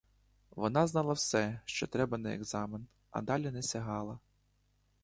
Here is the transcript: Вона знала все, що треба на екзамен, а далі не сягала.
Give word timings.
Вона 0.51 0.87
знала 0.87 1.13
все, 1.13 1.61
що 1.65 1.87
треба 1.87 2.17
на 2.17 2.35
екзамен, 2.35 2.87
а 3.11 3.21
далі 3.21 3.51
не 3.51 3.63
сягала. 3.63 4.19